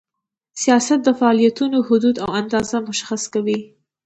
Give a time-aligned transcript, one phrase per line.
[0.61, 3.59] سیاست د فعالیتونو حدود او اندازه مشخص کوي.